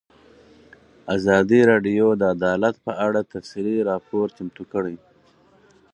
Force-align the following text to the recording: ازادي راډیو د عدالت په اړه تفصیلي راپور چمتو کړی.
ازادي 1.15 1.59
راډیو 1.71 2.05
د 2.19 2.23
عدالت 2.35 2.75
په 2.85 2.91
اړه 3.05 3.19
تفصیلي 3.33 3.77
راپور 3.89 4.25
چمتو 4.37 4.63
کړی. 4.73 4.95